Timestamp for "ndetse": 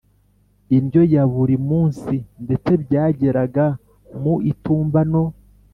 2.43-2.71